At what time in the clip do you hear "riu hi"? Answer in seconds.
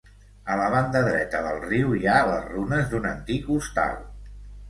1.65-2.01